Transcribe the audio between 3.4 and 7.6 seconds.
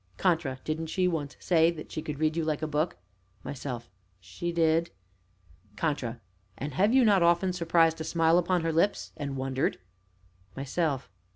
MYSELF. She did. CONTRA. And have you not often